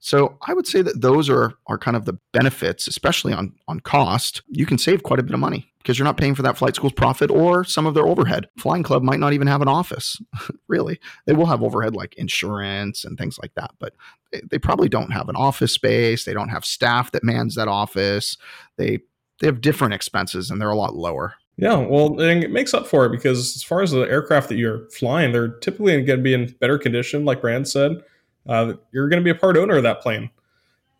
So 0.00 0.38
I 0.46 0.54
would 0.54 0.66
say 0.66 0.82
that 0.82 1.00
those 1.00 1.28
are 1.28 1.54
are 1.66 1.78
kind 1.78 1.96
of 1.96 2.04
the 2.04 2.18
benefits, 2.32 2.86
especially 2.86 3.32
on 3.32 3.52
on 3.66 3.80
cost. 3.80 4.42
You 4.48 4.66
can 4.66 4.78
save 4.78 5.02
quite 5.02 5.18
a 5.18 5.22
bit 5.22 5.34
of 5.34 5.40
money 5.40 5.72
because 5.78 5.98
you're 5.98 6.04
not 6.04 6.16
paying 6.16 6.34
for 6.34 6.42
that 6.42 6.56
flight 6.56 6.76
school's 6.76 6.92
profit 6.92 7.30
or 7.30 7.64
some 7.64 7.86
of 7.86 7.94
their 7.94 8.06
overhead. 8.06 8.48
Flying 8.58 8.82
Club 8.82 9.02
might 9.02 9.20
not 9.20 9.32
even 9.32 9.46
have 9.46 9.62
an 9.62 9.68
office, 9.68 10.20
really. 10.68 11.00
They 11.26 11.32
will 11.32 11.46
have 11.46 11.62
overhead 11.62 11.94
like 11.94 12.14
insurance 12.14 13.04
and 13.04 13.18
things 13.18 13.38
like 13.38 13.54
that, 13.54 13.72
but 13.78 13.94
they, 14.30 14.42
they 14.50 14.58
probably 14.58 14.88
don't 14.88 15.12
have 15.12 15.28
an 15.28 15.36
office 15.36 15.72
space. 15.72 16.24
They 16.24 16.34
don't 16.34 16.50
have 16.50 16.64
staff 16.64 17.10
that 17.12 17.24
mans 17.24 17.56
that 17.56 17.68
office. 17.68 18.36
They 18.76 19.00
they 19.40 19.46
have 19.46 19.60
different 19.60 19.94
expenses 19.94 20.50
and 20.50 20.60
they're 20.60 20.70
a 20.70 20.76
lot 20.76 20.94
lower. 20.94 21.34
Yeah, 21.56 21.76
well, 21.76 22.20
it 22.20 22.52
makes 22.52 22.72
up 22.72 22.86
for 22.86 23.04
it 23.06 23.10
because 23.10 23.56
as 23.56 23.64
far 23.64 23.82
as 23.82 23.90
the 23.90 24.02
aircraft 24.02 24.48
that 24.48 24.58
you're 24.58 24.88
flying, 24.90 25.32
they're 25.32 25.58
typically 25.58 26.00
going 26.02 26.20
to 26.20 26.22
be 26.22 26.32
in 26.32 26.54
better 26.60 26.78
condition, 26.78 27.24
like 27.24 27.40
Brand 27.40 27.66
said. 27.66 28.00
Uh, 28.48 28.74
you're 28.92 29.08
going 29.08 29.20
to 29.20 29.24
be 29.24 29.30
a 29.30 29.34
part 29.34 29.56
owner 29.56 29.76
of 29.76 29.82
that 29.82 30.00
plane, 30.00 30.30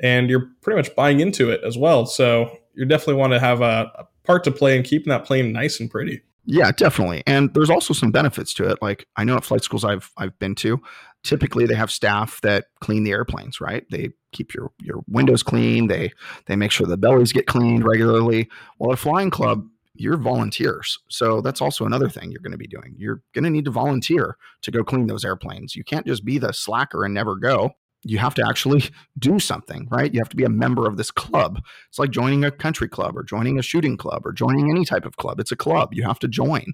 and 0.01 0.29
you're 0.29 0.51
pretty 0.61 0.77
much 0.77 0.95
buying 0.95 1.21
into 1.21 1.51
it 1.51 1.61
as 1.65 1.79
well. 1.79 2.07
So 2.07 2.59
you 2.75 2.85
definitely 2.85 3.15
want 3.15 3.33
to 3.33 3.41
have 3.41 3.61
a, 3.61 3.91
a 3.95 4.07
part 4.25 4.45
to 4.45 4.51
play 4.51 4.77
in 4.77 4.83
keeping 4.83 5.11
that 5.11 5.25
plane 5.25 5.53
nice 5.53 5.81
and 5.81 5.91
pretty. 5.91 6.23
Yeah, 6.51 6.71
definitely. 6.73 7.23
And 7.27 7.53
there's 7.53 7.69
also 7.69 7.93
some 7.93 8.11
benefits 8.11 8.55
to 8.55 8.71
it. 8.71 8.79
Like 8.81 9.07
I 9.17 9.25
know 9.25 9.37
at 9.37 9.45
flight 9.45 9.63
schools 9.63 9.85
I've 9.85 10.11
I've 10.17 10.39
been 10.39 10.55
to, 10.57 10.81
typically 11.23 11.67
they 11.67 11.75
have 11.75 11.91
staff 11.91 12.41
that 12.41 12.67
clean 12.81 13.05
the 13.05 13.11
airplanes, 13.11 13.61
right? 13.61 13.85
They 13.91 14.13
keep 14.33 14.55
your 14.55 14.73
your 14.81 15.03
windows 15.09 15.43
clean, 15.43 15.89
they 15.89 16.11
they 16.47 16.57
make 16.57 16.71
sure 16.71 16.87
the 16.87 16.97
bellies 16.97 17.35
get 17.35 17.47
cleaned 17.47 17.85
regularly. 17.85 18.49
Well, 18.79 18.93
at 18.93 18.95
a 18.95 18.97
flying 18.97 19.31
club, 19.31 19.67
you're 19.99 20.17
volunteers. 20.17 20.99
So 21.09 21.41
that's 21.41 21.61
also 21.61 21.85
another 21.85 22.09
thing 22.09 22.31
you're 22.31 22.41
going 22.41 22.53
to 22.53 22.59
be 22.59 22.67
doing. 22.67 22.95
You're 22.97 23.23
going 23.35 23.45
to 23.45 23.51
need 23.51 23.65
to 23.67 23.71
volunteer 23.71 24.37
to 24.63 24.71
go 24.71 24.85
clean 24.85 25.07
those 25.07 25.25
airplanes. 25.25 25.75
You 25.77 25.85
can't 25.85 26.07
just 26.07 26.25
be 26.25 26.39
the 26.39 26.53
slacker 26.53 27.05
and 27.05 27.15
never 27.15 27.37
go. 27.37 27.75
you 28.05 28.19
have 28.19 28.35
to 28.35 28.47
actually 28.47 28.85
do 29.19 29.39
something, 29.39 29.89
right? 29.91 30.13
You 30.13 30.21
have 30.21 30.29
to 30.29 30.37
be 30.37 30.45
a 30.45 30.49
member 30.49 30.87
of 30.87 30.97
this 30.97 31.11
club. 31.11 31.61
It's 31.89 31.99
like 31.99 32.11
joining 32.11 32.45
a 32.45 32.51
country 32.51 32.89
club 32.89 33.17
or 33.17 33.23
joining 33.23 33.59
a 33.59 33.63
shooting 33.63 33.97
club 33.97 34.25
or 34.25 34.33
joining 34.33 34.71
any 34.71 34.85
type 34.85 35.05
of 35.05 35.17
club. 35.17 35.41
It's 35.41 35.53
a 35.53 35.57
club. 35.57 35.93
You 35.93 36.05
have 36.05 36.19
to 36.21 36.29
join 36.29 36.65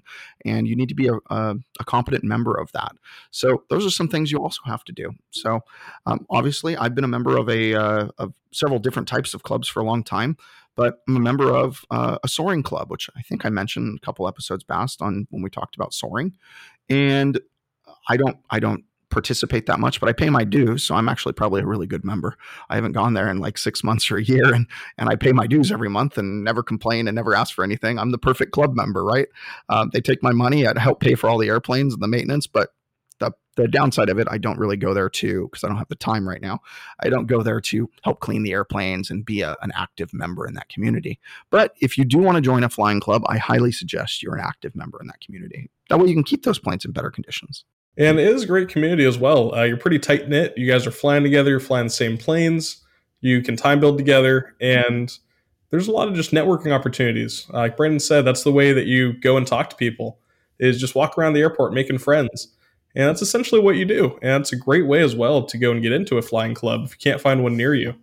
and 0.45 0.67
you 0.67 0.75
need 0.75 0.89
to 0.89 0.95
be 0.95 1.07
a, 1.07 1.15
a, 1.29 1.55
a 1.79 1.83
competent 1.85 2.23
member 2.23 2.55
of 2.55 2.71
that. 2.73 2.91
So, 3.31 3.63
those 3.69 3.85
are 3.85 3.91
some 3.91 4.07
things 4.07 4.31
you 4.31 4.39
also 4.39 4.61
have 4.65 4.83
to 4.85 4.91
do. 4.91 5.11
So, 5.31 5.61
um, 6.05 6.25
obviously, 6.29 6.77
I've 6.77 6.95
been 6.95 7.03
a 7.03 7.09
member 7.09 7.37
of 7.37 7.49
a 7.49 7.73
uh, 7.73 8.09
of 8.17 8.33
several 8.51 8.79
different 8.79 9.07
types 9.07 9.33
of 9.33 9.43
clubs 9.43 9.67
for 9.67 9.81
a 9.81 9.83
long 9.83 10.03
time, 10.03 10.37
but 10.75 10.99
I'm 11.07 11.15
a 11.15 11.19
member 11.19 11.53
of 11.53 11.85
uh, 11.91 12.17
a 12.23 12.27
soaring 12.27 12.63
club, 12.63 12.91
which 12.91 13.09
I 13.15 13.21
think 13.21 13.45
I 13.45 13.49
mentioned 13.49 13.99
a 14.01 14.05
couple 14.05 14.27
episodes 14.27 14.63
past 14.63 15.01
on 15.01 15.27
when 15.29 15.41
we 15.41 15.49
talked 15.49 15.75
about 15.75 15.93
soaring. 15.93 16.33
And 16.89 17.39
I 18.07 18.17
don't, 18.17 18.37
I 18.49 18.59
don't 18.59 18.83
participate 19.15 19.65
that 19.65 19.79
much, 19.79 20.01
but 20.01 20.09
I 20.09 20.13
pay 20.13 20.29
my 20.29 20.43
dues, 20.43 20.83
so 20.83 20.93
I'm 20.93 21.07
actually 21.07 21.33
probably 21.33 21.61
a 21.61 21.65
really 21.65 21.87
good 21.87 22.03
member. 22.03 22.35
I 22.69 22.75
haven't 22.75 22.91
gone 22.91 23.13
there 23.13 23.29
in 23.29 23.39
like 23.39 23.57
six 23.57 23.81
months 23.81 24.11
or 24.11 24.17
a 24.17 24.23
year, 24.23 24.53
and 24.53 24.67
and 24.97 25.07
I 25.07 25.15
pay 25.15 25.31
my 25.31 25.47
dues 25.47 25.71
every 25.71 25.89
month 25.89 26.17
and 26.17 26.43
never 26.43 26.61
complain 26.61 27.07
and 27.07 27.15
never 27.15 27.33
ask 27.33 27.55
for 27.55 27.63
anything. 27.63 27.97
I'm 27.97 28.11
the 28.11 28.17
perfect 28.17 28.51
club 28.51 28.75
member, 28.75 29.05
right? 29.05 29.27
Um, 29.69 29.89
they 29.93 30.01
take 30.01 30.21
my 30.21 30.33
money, 30.33 30.67
I 30.67 30.77
help 30.77 30.99
pay 30.99 31.15
for 31.15 31.29
all 31.29 31.37
the 31.37 31.47
airplanes 31.47 31.93
and 31.93 32.03
the 32.03 32.09
maintenance, 32.09 32.45
but 32.45 32.71
the 33.19 33.31
the 33.55 33.67
downside 33.67 34.09
of 34.09 34.19
it, 34.19 34.27
I 34.29 34.37
don't 34.37 34.59
really 34.59 34.75
go 34.75 34.93
there 34.93 35.09
to 35.09 35.47
because 35.47 35.63
I 35.63 35.67
don't 35.67 35.77
have 35.77 35.87
the 35.87 35.95
time 35.95 36.27
right 36.27 36.41
now. 36.41 36.59
I 37.01 37.09
don't 37.09 37.25
go 37.25 37.41
there 37.41 37.61
to 37.61 37.89
help 38.03 38.19
clean 38.19 38.43
the 38.43 38.51
airplanes 38.51 39.09
and 39.09 39.25
be 39.25 39.41
a, 39.41 39.55
an 39.61 39.71
active 39.73 40.13
member 40.13 40.45
in 40.45 40.55
that 40.55 40.67
community. 40.67 41.19
But 41.51 41.73
if 41.79 41.97
you 41.97 42.03
do 42.03 42.17
want 42.17 42.35
to 42.35 42.41
join 42.41 42.63
a 42.63 42.69
flying 42.69 42.99
club, 42.99 43.23
I 43.27 43.37
highly 43.37 43.71
suggest 43.71 44.21
you're 44.21 44.35
an 44.35 44.43
active 44.45 44.75
member 44.75 44.99
in 44.99 45.07
that 45.07 45.21
community. 45.21 45.69
That 45.89 45.99
way, 45.99 46.07
you 46.07 46.13
can 46.13 46.23
keep 46.23 46.43
those 46.43 46.59
planes 46.59 46.83
in 46.83 46.91
better 46.91 47.11
conditions. 47.11 47.63
And 47.97 48.19
it 48.19 48.27
is 48.27 48.43
a 48.43 48.47
great 48.47 48.67
community 48.67 49.05
as 49.05 49.17
well. 49.17 49.55
Uh, 49.55 49.63
you're 49.63 49.77
pretty 49.77 49.99
tight 49.99 50.27
knit. 50.27 50.53
You 50.57 50.67
guys 50.67 50.85
are 50.85 50.91
flying 50.91 51.23
together. 51.23 51.51
You're 51.51 51.59
flying 51.61 51.85
the 51.85 51.91
same 51.91 52.17
planes. 52.17 52.83
You 53.21 53.41
can 53.41 53.55
time 53.55 53.79
build 53.79 53.97
together, 53.97 54.53
and 54.59 55.17
there's 55.71 55.87
a 55.87 55.91
lot 55.91 56.07
of 56.07 56.13
just 56.13 56.31
networking 56.31 56.71
opportunities. 56.71 57.47
Uh, 57.53 57.59
like 57.59 57.77
Brandon 57.77 57.99
said, 57.99 58.23
that's 58.23 58.43
the 58.43 58.51
way 58.51 58.73
that 58.73 58.85
you 58.85 59.13
go 59.13 59.37
and 59.37 59.47
talk 59.47 59.69
to 59.69 59.75
people. 59.75 60.19
Is 60.59 60.79
just 60.79 60.95
walk 60.95 61.17
around 61.17 61.33
the 61.33 61.41
airport 61.41 61.73
making 61.73 61.97
friends, 61.97 62.49
and 62.95 63.07
that's 63.07 63.21
essentially 63.21 63.61
what 63.61 63.75
you 63.75 63.85
do. 63.85 64.17
And 64.21 64.41
it's 64.41 64.53
a 64.53 64.57
great 64.57 64.87
way 64.87 65.01
as 65.01 65.15
well 65.15 65.43
to 65.43 65.57
go 65.57 65.71
and 65.71 65.81
get 65.81 65.91
into 65.91 66.17
a 66.17 66.21
flying 66.21 66.53
club 66.53 66.85
if 66.85 66.91
you 66.91 66.97
can't 66.97 67.21
find 67.21 67.43
one 67.43 67.57
near 67.57 67.75
you, 67.75 67.95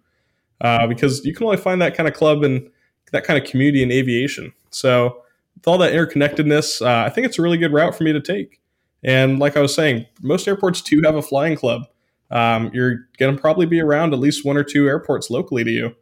uh, 0.60 0.86
because 0.86 1.24
you 1.24 1.34
can 1.34 1.44
only 1.44 1.56
find 1.56 1.80
that 1.80 1.96
kind 1.96 2.08
of 2.08 2.14
club 2.14 2.42
and 2.42 2.68
that 3.12 3.24
kind 3.24 3.42
of 3.42 3.48
community 3.48 3.82
in 3.82 3.90
aviation. 3.90 4.52
So 4.70 5.22
with 5.54 5.68
all 5.68 5.78
that 5.78 5.92
interconnectedness, 5.92 6.84
uh, 6.84 7.06
I 7.06 7.10
think 7.10 7.26
it's 7.26 7.38
a 7.38 7.42
really 7.42 7.58
good 7.58 7.72
route 7.72 7.94
for 7.94 8.04
me 8.04 8.12
to 8.12 8.20
take. 8.20 8.60
And 9.02 9.38
like 9.38 9.56
I 9.56 9.60
was 9.60 9.74
saying, 9.74 10.06
most 10.20 10.46
airports 10.46 10.80
do 10.80 11.00
have 11.04 11.14
a 11.14 11.22
flying 11.22 11.56
club. 11.56 11.82
Um, 12.30 12.70
you're 12.72 13.08
going 13.18 13.34
to 13.34 13.40
probably 13.40 13.66
be 13.66 13.80
around 13.80 14.14
at 14.14 14.18
least 14.18 14.44
one 14.44 14.56
or 14.56 14.64
two 14.64 14.86
airports 14.86 15.30
locally 15.30 15.64
to 15.64 15.70
you, 15.70 15.96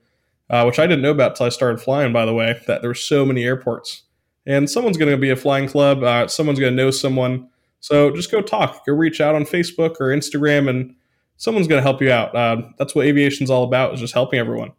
uh, 0.48 0.64
which 0.64 0.78
I 0.78 0.86
didn't 0.86 1.02
know 1.02 1.10
about 1.10 1.32
until 1.32 1.46
I 1.46 1.48
started 1.48 1.80
flying, 1.80 2.12
by 2.12 2.24
the 2.24 2.34
way, 2.34 2.60
that 2.66 2.82
there 2.82 2.90
were 2.90 2.94
so 2.94 3.26
many 3.26 3.44
airports. 3.44 4.02
And 4.46 4.70
someone's 4.70 4.96
going 4.96 5.10
to 5.10 5.18
be 5.18 5.30
a 5.30 5.36
flying 5.36 5.68
club. 5.68 6.02
Uh, 6.02 6.26
someone's 6.28 6.58
going 6.60 6.72
to 6.72 6.76
know 6.76 6.90
someone. 6.90 7.48
So 7.80 8.10
just 8.10 8.30
go 8.30 8.40
talk, 8.40 8.86
go 8.86 8.92
reach 8.92 9.20
out 9.20 9.34
on 9.34 9.44
Facebook 9.44 9.96
or 10.00 10.08
Instagram, 10.08 10.68
and 10.68 10.94
someone's 11.36 11.66
going 11.66 11.78
to 11.78 11.82
help 11.82 12.00
you 12.02 12.12
out. 12.12 12.34
Uh, 12.34 12.62
that's 12.78 12.94
what 12.94 13.06
aviation's 13.06 13.50
all 13.50 13.64
about, 13.64 13.94
is 13.94 14.00
just 14.00 14.14
helping 14.14 14.38
everyone. 14.38 14.72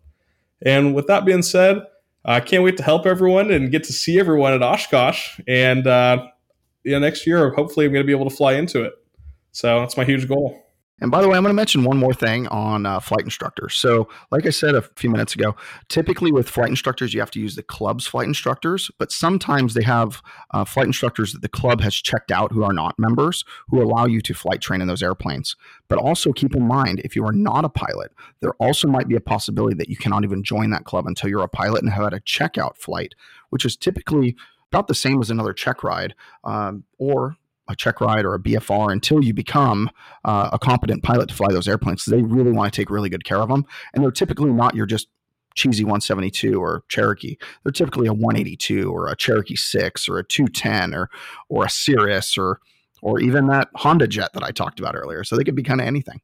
And 0.63 0.93
with 0.93 1.07
that 1.07 1.25
being 1.25 1.41
said, 1.41 1.81
I 2.23 2.39
can't 2.39 2.63
wait 2.63 2.77
to 2.77 2.83
help 2.83 3.07
everyone 3.07 3.49
and 3.49 3.71
get 3.71 3.83
to 3.85 3.93
see 3.93 4.19
everyone 4.19 4.53
at 4.53 4.61
Oshkosh. 4.61 5.39
And 5.47 5.87
uh, 5.87 6.27
yeah, 6.83 6.99
next 6.99 7.25
year, 7.25 7.51
hopefully, 7.51 7.87
I'm 7.87 7.91
going 7.91 8.03
to 8.03 8.07
be 8.07 8.13
able 8.13 8.29
to 8.29 8.35
fly 8.35 8.53
into 8.53 8.83
it. 8.83 8.93
So 9.51 9.79
that's 9.79 9.97
my 9.97 10.05
huge 10.05 10.27
goal. 10.27 10.63
And 11.01 11.09
by 11.09 11.21
the 11.21 11.27
way, 11.27 11.35
I'm 11.35 11.43
going 11.43 11.49
to 11.49 11.55
mention 11.55 11.83
one 11.83 11.97
more 11.97 12.13
thing 12.13 12.47
on 12.47 12.85
uh, 12.85 12.99
flight 12.99 13.23
instructors. 13.23 13.75
So, 13.75 14.07
like 14.29 14.45
I 14.45 14.51
said 14.51 14.75
a 14.75 14.83
few 14.95 15.09
minutes 15.09 15.33
ago, 15.33 15.55
typically 15.89 16.31
with 16.31 16.47
flight 16.47 16.69
instructors, 16.69 17.13
you 17.13 17.19
have 17.19 17.31
to 17.31 17.39
use 17.39 17.55
the 17.55 17.63
club's 17.63 18.05
flight 18.05 18.27
instructors, 18.27 18.91
but 18.99 19.11
sometimes 19.11 19.73
they 19.73 19.81
have 19.81 20.21
uh, 20.51 20.63
flight 20.63 20.85
instructors 20.85 21.33
that 21.33 21.41
the 21.41 21.49
club 21.49 21.81
has 21.81 21.95
checked 21.95 22.31
out 22.31 22.51
who 22.51 22.63
are 22.63 22.73
not 22.73 22.99
members 22.99 23.43
who 23.69 23.81
allow 23.81 24.05
you 24.05 24.21
to 24.21 24.33
flight 24.35 24.61
train 24.61 24.79
in 24.79 24.87
those 24.87 25.01
airplanes. 25.01 25.55
But 25.87 25.97
also 25.97 26.31
keep 26.31 26.55
in 26.55 26.67
mind, 26.67 27.01
if 27.03 27.15
you 27.15 27.25
are 27.25 27.33
not 27.33 27.65
a 27.65 27.69
pilot, 27.69 28.11
there 28.39 28.53
also 28.53 28.87
might 28.87 29.07
be 29.07 29.15
a 29.15 29.21
possibility 29.21 29.75
that 29.75 29.89
you 29.89 29.97
cannot 29.97 30.23
even 30.23 30.43
join 30.43 30.69
that 30.69 30.85
club 30.85 31.07
until 31.07 31.29
you're 31.29 31.41
a 31.41 31.49
pilot 31.49 31.81
and 31.81 31.91
have 31.91 32.03
had 32.03 32.13
a 32.13 32.19
checkout 32.19 32.77
flight, 32.77 33.15
which 33.49 33.65
is 33.65 33.75
typically 33.75 34.35
about 34.71 34.87
the 34.87 34.95
same 34.95 35.19
as 35.19 35.29
another 35.29 35.51
check 35.51 35.83
ride 35.83 36.13
um, 36.43 36.83
or 36.97 37.35
a 37.71 37.75
check 37.75 38.01
ride 38.01 38.25
or 38.25 38.33
a 38.33 38.39
BFR 38.39 38.91
until 38.91 39.23
you 39.23 39.33
become 39.33 39.89
uh, 40.25 40.49
a 40.53 40.59
competent 40.59 41.03
pilot 41.03 41.29
to 41.29 41.35
fly 41.35 41.47
those 41.49 41.67
airplanes. 41.67 42.05
They 42.05 42.21
really 42.21 42.51
want 42.51 42.71
to 42.71 42.81
take 42.81 42.89
really 42.89 43.09
good 43.09 43.25
care 43.25 43.39
of 43.39 43.49
them. 43.49 43.65
And 43.93 44.03
they're 44.03 44.11
typically 44.11 44.51
not 44.51 44.75
your 44.75 44.85
just 44.85 45.07
cheesy 45.55 45.83
172 45.83 46.61
or 46.61 46.83
Cherokee. 46.87 47.37
They're 47.63 47.71
typically 47.71 48.07
a 48.07 48.13
182 48.13 48.89
or 48.91 49.09
a 49.09 49.15
Cherokee 49.15 49.55
6 49.55 50.07
or 50.07 50.19
a 50.19 50.23
210 50.23 50.93
or 50.93 51.09
or 51.49 51.65
a 51.65 51.69
Cirrus 51.69 52.37
or 52.37 52.59
or 53.01 53.19
even 53.19 53.47
that 53.47 53.69
Honda 53.75 54.07
jet 54.07 54.33
that 54.33 54.43
I 54.43 54.51
talked 54.51 54.79
about 54.79 54.95
earlier. 54.95 55.23
So 55.23 55.35
they 55.35 55.43
could 55.43 55.55
be 55.55 55.63
kind 55.63 55.81
of 55.81 55.87
anything. 55.87 56.21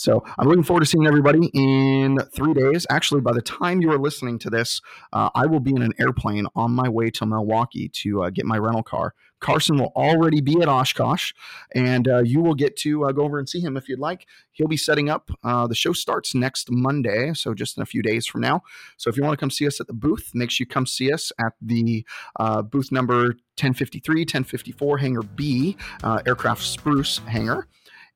So 0.00 0.24
I'm 0.38 0.48
looking 0.48 0.62
forward 0.62 0.80
to 0.80 0.86
seeing 0.86 1.06
everybody 1.06 1.50
in 1.52 2.18
three 2.34 2.54
days. 2.54 2.86
Actually, 2.88 3.20
by 3.20 3.32
the 3.32 3.42
time 3.42 3.82
you 3.82 3.92
are 3.92 3.98
listening 3.98 4.38
to 4.38 4.48
this, 4.48 4.80
uh, 5.12 5.28
I 5.34 5.44
will 5.44 5.60
be 5.60 5.72
in 5.72 5.82
an 5.82 5.92
airplane 5.98 6.46
on 6.56 6.72
my 6.72 6.88
way 6.88 7.10
to 7.10 7.26
Milwaukee 7.26 7.90
to 7.96 8.22
uh, 8.22 8.30
get 8.30 8.46
my 8.46 8.56
rental 8.56 8.82
car. 8.82 9.12
Carson 9.40 9.76
will 9.76 9.92
already 9.96 10.40
be 10.40 10.60
at 10.62 10.68
Oshkosh, 10.68 11.32
and 11.74 12.08
uh, 12.08 12.22
you 12.22 12.40
will 12.40 12.54
get 12.54 12.76
to 12.78 13.04
uh, 13.04 13.12
go 13.12 13.24
over 13.24 13.38
and 13.38 13.46
see 13.46 13.60
him 13.60 13.76
if 13.76 13.90
you'd 13.90 13.98
like. 13.98 14.26
He'll 14.52 14.68
be 14.68 14.76
setting 14.78 15.10
up. 15.10 15.30
Uh, 15.44 15.66
the 15.66 15.74
show 15.74 15.92
starts 15.92 16.34
next 16.34 16.70
Monday, 16.70 17.34
so 17.34 17.52
just 17.52 17.76
in 17.76 17.82
a 17.82 17.86
few 17.86 18.00
days 18.00 18.26
from 18.26 18.40
now. 18.40 18.62
So 18.96 19.10
if 19.10 19.18
you 19.18 19.22
want 19.22 19.38
to 19.38 19.40
come 19.40 19.50
see 19.50 19.66
us 19.66 19.80
at 19.80 19.86
the 19.86 19.92
booth, 19.92 20.30
make 20.32 20.50
sure 20.50 20.64
you 20.64 20.68
come 20.68 20.86
see 20.86 21.12
us 21.12 21.30
at 21.38 21.52
the 21.60 22.06
uh, 22.36 22.62
booth 22.62 22.90
number 22.90 23.34
1053, 23.60 24.20
1054, 24.20 24.98
Hangar 24.98 25.22
B, 25.22 25.76
aircraft 26.26 26.62
spruce 26.62 27.18
hangar. 27.26 27.66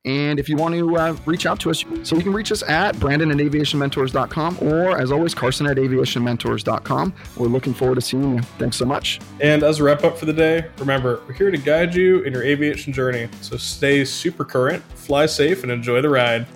And 0.07 0.39
if 0.39 0.51
you 0.51 0.57
want 0.57 0.75
to 0.75 0.97
uh, 0.97 1.17
reach 1.25 1.47
out 1.47 1.59
to 1.61 1.71
us, 1.71 1.83
so 2.03 2.15
you 2.15 2.23
can 2.23 2.35
reach 2.35 2.53
us 2.53 2.63
at 2.65 2.99
Brandon 3.01 3.31
at 3.31 3.39
aviationmentors.com 3.39 4.59
or 4.61 5.01
as 5.01 5.11
always, 5.11 5.35
Carson 5.35 5.67
at 5.67 5.79
aviationmentors.com. 5.79 7.15
We're 7.37 7.47
looking 7.47 7.73
forward 7.73 7.95
to 7.95 8.01
seeing 8.03 8.35
you. 8.37 8.43
Thanks 8.59 8.77
so 8.77 8.85
much. 8.85 9.19
And 9.41 9.63
as 9.63 9.81
a 9.81 9.85
wrap 9.85 10.05
up 10.05 10.19
for 10.19 10.27
the 10.27 10.33
day, 10.35 10.67
remember, 10.77 11.23
we're 11.27 11.33
here 11.33 11.51
to 11.51 11.57
guide 11.57 11.95
you 11.95 12.21
in 12.21 12.35
your 12.35 12.43
aviation 12.43 12.93
journey. 12.93 13.31
So 13.41 13.57
stay 13.57 14.05
super 14.05 14.45
current, 14.45 14.85
fly 14.95 15.25
safe, 15.25 15.63
and 15.63 15.73
enjoy 15.73 16.03
the 16.03 16.11
ride. 16.11 16.47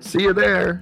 See 0.00 0.22
you 0.22 0.32
there. 0.32 0.80